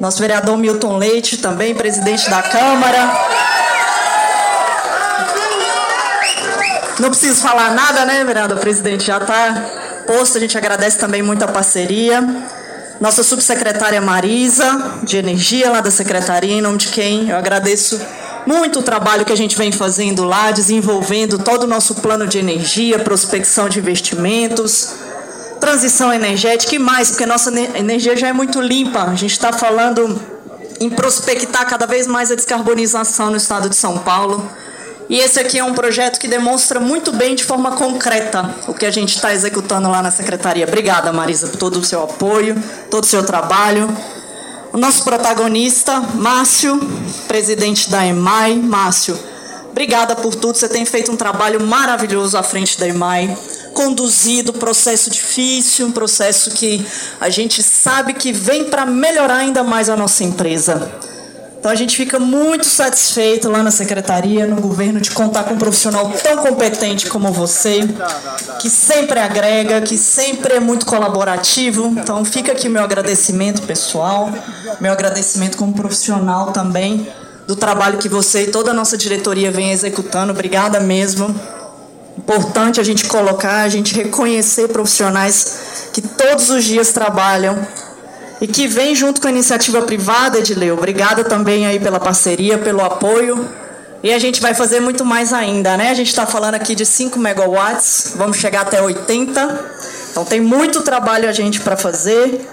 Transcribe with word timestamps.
Nosso 0.00 0.18
vereador 0.18 0.56
Milton 0.58 0.96
Leite, 0.98 1.38
também 1.38 1.74
presidente 1.74 2.28
da 2.28 2.42
Câmara. 2.42 3.10
Não 6.98 7.10
preciso 7.10 7.40
falar 7.40 7.74
nada, 7.74 8.04
né, 8.04 8.24
vereador 8.24 8.58
presidente? 8.58 9.04
Já 9.04 9.18
está 9.18 10.02
posto. 10.06 10.38
A 10.38 10.40
gente 10.40 10.58
agradece 10.58 10.98
também 10.98 11.22
muito 11.22 11.42
a 11.42 11.48
parceria. 11.48 12.22
Nossa 13.00 13.22
subsecretária 13.22 14.00
Marisa, 14.00 15.00
de 15.02 15.16
Energia, 15.16 15.70
lá 15.70 15.80
da 15.80 15.90
secretaria, 15.90 16.54
em 16.54 16.60
nome 16.60 16.78
de 16.78 16.88
quem 16.88 17.30
eu 17.30 17.36
agradeço 17.36 18.00
muito 18.46 18.80
o 18.80 18.82
trabalho 18.82 19.24
que 19.24 19.32
a 19.32 19.36
gente 19.36 19.56
vem 19.56 19.72
fazendo 19.72 20.24
lá, 20.24 20.50
desenvolvendo 20.50 21.38
todo 21.38 21.64
o 21.64 21.66
nosso 21.66 21.96
plano 21.96 22.26
de 22.26 22.38
energia, 22.38 22.98
prospecção 22.98 23.68
de 23.68 23.78
investimentos, 23.78 24.94
transição 25.64 26.12
energética 26.12 26.74
e 26.74 26.78
mais, 26.78 27.08
porque 27.08 27.24
nossa 27.24 27.50
energia 27.74 28.14
já 28.14 28.28
é 28.28 28.32
muito 28.34 28.60
limpa. 28.60 29.04
A 29.04 29.14
gente 29.14 29.32
está 29.32 29.50
falando 29.50 30.20
em 30.78 30.90
prospectar 30.90 31.66
cada 31.66 31.86
vez 31.86 32.06
mais 32.06 32.30
a 32.30 32.34
descarbonização 32.34 33.30
no 33.30 33.38
estado 33.38 33.70
de 33.70 33.76
São 33.76 33.96
Paulo. 33.96 34.46
E 35.08 35.18
esse 35.18 35.40
aqui 35.40 35.58
é 35.58 35.64
um 35.64 35.72
projeto 35.72 36.18
que 36.18 36.28
demonstra 36.28 36.78
muito 36.78 37.12
bem, 37.12 37.34
de 37.34 37.44
forma 37.44 37.72
concreta, 37.72 38.54
o 38.68 38.74
que 38.74 38.84
a 38.84 38.90
gente 38.90 39.14
está 39.16 39.32
executando 39.32 39.88
lá 39.88 40.02
na 40.02 40.10
Secretaria. 40.10 40.66
Obrigada, 40.66 41.10
Marisa, 41.14 41.46
por 41.46 41.56
todo 41.56 41.78
o 41.78 41.84
seu 41.84 42.02
apoio, 42.02 42.62
todo 42.90 43.04
o 43.04 43.06
seu 43.06 43.24
trabalho. 43.24 43.88
O 44.70 44.76
nosso 44.76 45.02
protagonista, 45.02 45.98
Márcio, 46.14 46.78
presidente 47.26 47.88
da 47.88 48.04
EMAI. 48.04 48.56
Márcio, 48.56 49.18
obrigada 49.70 50.14
por 50.14 50.34
tudo. 50.34 50.58
Você 50.58 50.68
tem 50.68 50.84
feito 50.84 51.10
um 51.10 51.16
trabalho 51.16 51.62
maravilhoso 51.62 52.36
à 52.36 52.42
frente 52.42 52.78
da 52.78 52.86
EMAI, 52.86 53.34
conduzido 53.74 54.52
um 54.52 54.58
processo 54.58 55.10
difícil, 55.10 55.86
um 55.86 55.92
processo 55.92 56.50
que 56.52 56.84
a 57.20 57.28
gente 57.28 57.62
sabe 57.62 58.14
que 58.14 58.32
vem 58.32 58.64
para 58.64 58.86
melhorar 58.86 59.36
ainda 59.36 59.62
mais 59.62 59.90
a 59.90 59.96
nossa 59.96 60.24
empresa. 60.24 60.90
Então 61.64 61.72
a 61.72 61.74
gente 61.74 61.96
fica 61.96 62.18
muito 62.18 62.66
satisfeito 62.66 63.48
lá 63.48 63.62
na 63.62 63.70
secretaria, 63.70 64.46
no 64.46 64.60
governo, 64.60 65.00
de 65.00 65.10
contar 65.10 65.44
com 65.44 65.54
um 65.54 65.58
profissional 65.58 66.12
tão 66.22 66.36
competente 66.36 67.06
como 67.06 67.32
você, 67.32 67.80
que 68.60 68.68
sempre 68.68 69.18
agrega, 69.18 69.80
que 69.80 69.96
sempre 69.96 70.56
é 70.56 70.60
muito 70.60 70.84
colaborativo. 70.84 71.86
Então 71.86 72.22
fica 72.22 72.52
aqui 72.52 72.68
meu 72.68 72.84
agradecimento 72.84 73.62
pessoal, 73.62 74.30
meu 74.78 74.92
agradecimento 74.92 75.56
como 75.56 75.72
profissional 75.72 76.52
também 76.52 77.08
do 77.46 77.56
trabalho 77.56 77.96
que 77.96 78.10
você 78.10 78.42
e 78.42 78.50
toda 78.50 78.72
a 78.72 78.74
nossa 78.74 78.98
diretoria 78.98 79.50
vem 79.50 79.72
executando. 79.72 80.32
Obrigada 80.32 80.80
mesmo. 80.80 81.34
Importante 82.16 82.80
a 82.80 82.84
gente 82.84 83.06
colocar, 83.06 83.62
a 83.62 83.68
gente 83.68 83.94
reconhecer 83.94 84.68
profissionais 84.68 85.88
que 85.92 86.00
todos 86.00 86.48
os 86.50 86.64
dias 86.64 86.92
trabalham 86.92 87.66
e 88.40 88.46
que 88.46 88.66
vem 88.66 88.94
junto 88.94 89.20
com 89.20 89.26
a 89.26 89.30
iniciativa 89.30 89.82
privada, 89.82 90.38
Edileu. 90.38 90.74
Obrigada 90.74 91.24
também 91.24 91.66
aí 91.66 91.80
pela 91.80 91.98
parceria, 91.98 92.58
pelo 92.58 92.82
apoio. 92.82 93.48
E 94.02 94.12
a 94.12 94.18
gente 94.18 94.40
vai 94.40 94.54
fazer 94.54 94.80
muito 94.80 95.04
mais 95.04 95.32
ainda, 95.32 95.76
né? 95.76 95.90
A 95.90 95.94
gente 95.94 96.08
está 96.08 96.26
falando 96.26 96.54
aqui 96.54 96.74
de 96.74 96.84
5 96.84 97.18
megawatts, 97.18 98.12
vamos 98.16 98.36
chegar 98.36 98.60
até 98.60 98.82
80. 98.82 99.64
Então 100.10 100.24
tem 100.24 100.40
muito 100.40 100.82
trabalho 100.82 101.28
a 101.28 101.32
gente 101.32 101.60
para 101.60 101.76
fazer. 101.76 102.46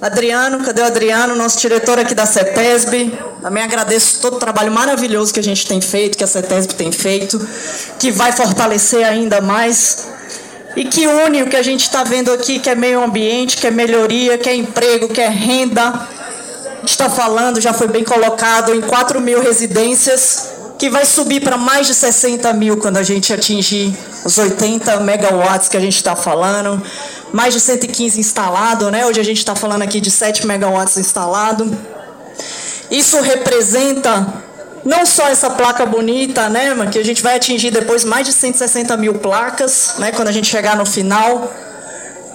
Adriano, 0.00 0.64
cadê 0.64 0.80
o 0.80 0.84
Adriano, 0.84 1.34
nosso 1.34 1.58
diretor 1.58 1.98
aqui 1.98 2.14
da 2.14 2.24
CETESB? 2.24 3.12
Também 3.42 3.64
agradeço 3.64 4.20
todo 4.20 4.36
o 4.36 4.38
trabalho 4.38 4.70
maravilhoso 4.70 5.34
que 5.34 5.40
a 5.40 5.42
gente 5.42 5.66
tem 5.66 5.80
feito, 5.80 6.16
que 6.16 6.22
a 6.22 6.26
CETESB 6.26 6.74
tem 6.74 6.92
feito, 6.92 7.44
que 7.98 8.12
vai 8.12 8.30
fortalecer 8.30 9.04
ainda 9.04 9.40
mais 9.40 10.06
e 10.76 10.84
que 10.84 11.04
une 11.08 11.42
o 11.42 11.48
que 11.48 11.56
a 11.56 11.62
gente 11.62 11.80
está 11.80 12.04
vendo 12.04 12.32
aqui, 12.32 12.60
que 12.60 12.70
é 12.70 12.76
meio 12.76 13.02
ambiente, 13.02 13.56
que 13.56 13.66
é 13.66 13.70
melhoria, 13.72 14.38
que 14.38 14.48
é 14.48 14.54
emprego, 14.54 15.08
que 15.08 15.20
é 15.20 15.28
renda. 15.28 16.08
Está 16.84 17.10
falando, 17.10 17.60
já 17.60 17.72
foi 17.72 17.88
bem 17.88 18.04
colocado, 18.04 18.72
em 18.72 18.80
4 18.80 19.20
mil 19.20 19.42
residências, 19.42 20.50
que 20.78 20.88
vai 20.88 21.04
subir 21.04 21.40
para 21.40 21.56
mais 21.56 21.88
de 21.88 21.94
60 21.94 22.52
mil 22.52 22.76
quando 22.76 22.98
a 22.98 23.02
gente 23.02 23.32
atingir 23.32 23.92
os 24.24 24.38
80 24.38 25.00
megawatts 25.00 25.68
que 25.68 25.76
a 25.76 25.80
gente 25.80 25.96
está 25.96 26.14
falando. 26.14 26.80
Mais 27.32 27.52
de 27.52 27.60
115 27.60 28.18
instalado, 28.18 28.90
né? 28.90 29.06
Hoje 29.06 29.20
a 29.20 29.24
gente 29.24 29.38
está 29.38 29.54
falando 29.54 29.82
aqui 29.82 30.00
de 30.00 30.10
7 30.10 30.46
megawatts 30.46 30.96
instalado. 30.96 31.76
Isso 32.90 33.20
representa 33.20 34.42
não 34.84 35.04
só 35.04 35.28
essa 35.28 35.50
placa 35.50 35.84
bonita, 35.84 36.48
né, 36.48 36.74
que 36.90 36.98
a 36.98 37.04
gente 37.04 37.22
vai 37.22 37.36
atingir 37.36 37.70
depois 37.70 38.04
mais 38.04 38.26
de 38.26 38.32
160 38.32 38.96
mil 38.96 39.14
placas, 39.14 39.94
né, 39.98 40.12
quando 40.12 40.28
a 40.28 40.32
gente 40.32 40.46
chegar 40.48 40.76
no 40.76 40.86
final. 40.86 41.52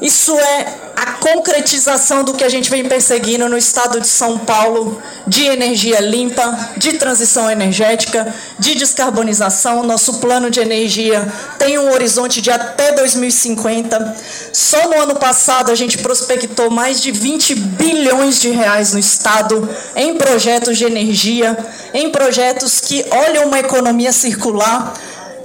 Isso 0.03 0.38
é 0.38 0.68
a 0.97 1.14
concretização 1.14 2.25
do 2.25 2.34
que 2.34 2.44
a 2.44 2.50
gente 2.50 2.69
vem 2.69 2.84
perseguindo 2.84 3.47
no 3.47 3.58
estado 3.58 4.02
de 4.02 4.08
São 4.08 4.38
Paulo 4.38 5.02
de 5.25 5.46
energia 5.46 6.02
limpa, 6.02 6.72
de 6.75 6.94
transição 6.97 7.50
energética, 7.50 8.36
de 8.59 8.75
descarbonização. 8.75 9.81
Nosso 9.84 10.19
plano 10.19 10.52
de 10.52 10.59
energia 10.59 11.25
tem 11.58 11.80
um 11.80 11.90
horizonte 11.94 12.42
de 12.42 12.52
até 12.52 12.92
2050. 12.92 14.18
Só 14.52 14.90
no 14.90 15.02
ano 15.02 15.16
passado 15.16 15.72
a 15.72 15.75
gente 15.75 15.97
prospectou 15.97 16.69
mais 16.69 17.02
de 17.02 17.09
20 17.09 17.56
bilhões 17.56 18.42
de 18.42 18.50
reais 18.50 18.92
no 18.92 19.00
estado 19.00 19.69
em 19.96 20.18
projetos 20.18 20.78
de 20.78 20.84
energia, 20.84 21.58
em 21.94 22.09
projetos 22.09 22.81
que 22.81 23.06
olham 23.09 23.46
uma 23.46 23.59
economia 23.59 24.12
circular 24.12 24.94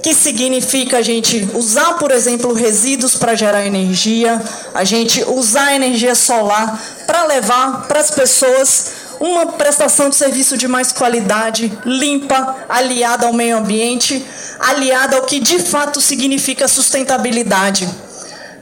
que 0.01 0.13
significa 0.13 0.97
a 0.97 1.01
gente 1.01 1.49
usar, 1.53 1.93
por 1.93 2.11
exemplo, 2.11 2.53
resíduos 2.53 3.15
para 3.15 3.35
gerar 3.35 3.65
energia, 3.65 4.41
a 4.73 4.83
gente 4.83 5.23
usar 5.23 5.75
energia 5.75 6.15
solar 6.15 6.79
para 7.05 7.25
levar 7.25 7.87
para 7.87 7.99
as 7.99 8.11
pessoas 8.11 8.99
uma 9.19 9.47
prestação 9.47 10.09
de 10.09 10.15
serviço 10.15 10.57
de 10.57 10.67
mais 10.67 10.91
qualidade, 10.91 11.77
limpa, 11.85 12.55
aliada 12.69 13.25
ao 13.25 13.33
meio 13.33 13.57
ambiente, 13.57 14.25
aliada 14.59 15.17
ao 15.17 15.23
que 15.23 15.39
de 15.39 15.59
fato 15.59 15.99
significa 15.99 16.67
sustentabilidade. 16.67 17.87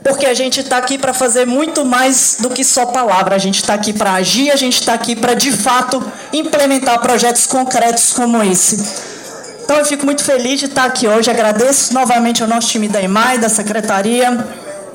Porque 0.03 0.25
a 0.25 0.33
gente 0.33 0.61
está 0.61 0.77
aqui 0.77 0.97
para 0.97 1.13
fazer 1.13 1.45
muito 1.45 1.85
mais 1.85 2.37
do 2.39 2.49
que 2.49 2.63
só 2.63 2.87
palavra, 2.87 3.35
a 3.35 3.39
gente 3.39 3.57
está 3.57 3.73
aqui 3.73 3.93
para 3.93 4.13
agir, 4.13 4.49
a 4.51 4.55
gente 4.55 4.79
está 4.79 4.93
aqui 4.93 5.15
para 5.15 5.33
de 5.33 5.51
fato 5.51 6.03
implementar 6.33 6.99
projetos 7.01 7.45
concretos 7.45 8.13
como 8.13 8.41
esse. 8.41 9.16
Então 9.67 9.79
eu 9.79 9.85
fico 9.85 10.05
muito 10.05 10.23
feliz 10.23 10.61
de 10.61 10.67
estar 10.67 10.85
aqui 10.85 11.09
hoje. 11.09 11.29
Agradeço 11.29 11.93
novamente 11.93 12.41
ao 12.41 12.47
nosso 12.47 12.69
time 12.69 12.87
da 12.87 13.01
EMAI, 13.01 13.37
da 13.37 13.49
Secretaria, 13.49 14.31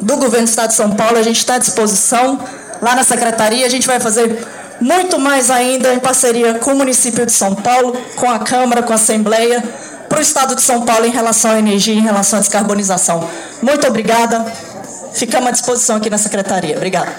do 0.00 0.16
Governo 0.16 0.47
do 0.47 0.49
Estado 0.49 0.71
de 0.71 0.77
São 0.77 0.93
Paulo. 0.93 1.19
A 1.19 1.22
gente 1.22 1.37
está 1.37 1.56
à 1.56 1.59
disposição 1.59 2.41
lá 2.81 2.94
na 2.94 3.05
Secretaria. 3.05 3.66
A 3.66 3.69
gente 3.69 3.87
vai 3.87 4.00
fazer 4.00 4.43
muito 4.81 5.19
mais 5.19 5.50
ainda 5.50 5.93
em 5.93 5.99
parceria 5.99 6.55
com 6.55 6.71
o 6.72 6.75
município 6.75 7.27
de 7.27 7.33
São 7.33 7.55
Paulo, 7.55 7.94
com 8.16 8.31
a 8.31 8.38
Câmara, 8.38 8.83
com 8.83 8.93
a 8.93 8.97
Assembleia, 8.97 9.62
para 10.09 10.19
o 10.19 10.22
Estado 10.22 10.56
de 10.56 10.62
São 10.62 10.87
Paulo 10.87 11.04
em 11.04 11.10
relação 11.10 11.50
à 11.50 11.59
energia, 11.59 11.93
em 11.93 12.00
relação 12.00 12.39
à 12.39 12.41
descarbonização. 12.41 13.28
Muito 13.60 13.87
obrigada. 13.87 14.43
Ficamos 15.12 15.49
à 15.49 15.50
disposição 15.50 15.97
aqui 15.97 16.09
na 16.09 16.16
Secretaria. 16.16 16.77
Obrigada. 16.78 17.10